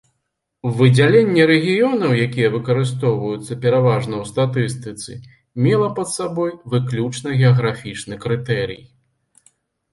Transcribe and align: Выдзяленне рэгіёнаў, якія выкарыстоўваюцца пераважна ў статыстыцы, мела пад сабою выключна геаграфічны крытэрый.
Выдзяленне 0.77 1.43
рэгіёнаў, 1.51 2.11
якія 2.27 2.49
выкарыстоўваюцца 2.55 3.59
пераважна 3.67 4.13
ў 4.23 4.31
статыстыцы, 4.31 5.11
мела 5.67 5.87
пад 6.03 6.07
сабою 6.17 6.51
выключна 6.75 7.29
геаграфічны 7.39 8.15
крытэрый. 8.29 8.81